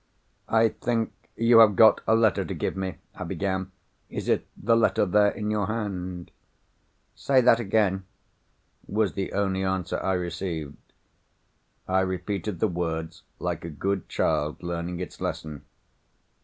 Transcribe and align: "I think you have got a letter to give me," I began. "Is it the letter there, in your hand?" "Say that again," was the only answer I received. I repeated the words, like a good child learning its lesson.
"I 0.49 0.69
think 0.69 1.13
you 1.35 1.59
have 1.59 1.75
got 1.75 2.01
a 2.07 2.15
letter 2.15 2.43
to 2.43 2.55
give 2.55 2.75
me," 2.75 2.97
I 3.13 3.23
began. 3.23 3.71
"Is 4.09 4.27
it 4.27 4.47
the 4.57 4.75
letter 4.75 5.05
there, 5.05 5.29
in 5.29 5.51
your 5.51 5.67
hand?" 5.67 6.31
"Say 7.13 7.39
that 7.41 7.59
again," 7.59 8.05
was 8.87 9.13
the 9.13 9.31
only 9.31 9.63
answer 9.63 9.99
I 10.01 10.13
received. 10.13 10.77
I 11.87 11.99
repeated 11.99 12.59
the 12.59 12.67
words, 12.67 13.21
like 13.37 13.63
a 13.63 13.69
good 13.69 14.09
child 14.09 14.63
learning 14.63 14.99
its 14.99 15.21
lesson. 15.21 15.65